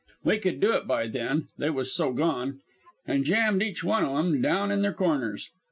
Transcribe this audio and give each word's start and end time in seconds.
We 0.23 0.39
could 0.39 0.59
do 0.59 0.71
it 0.71 0.87
by 0.87 1.05
then, 1.05 1.49
they 1.59 1.69
was 1.69 1.89
both 1.89 1.93
so 1.93 2.11
gone; 2.13 2.61
an' 3.05 3.23
jammed 3.23 3.61
each 3.61 3.83
one 3.83 4.03
o' 4.03 4.17
'em 4.17 4.41
down 4.41 4.71
in 4.71 4.81
their 4.81 4.93
corners. 4.93 5.51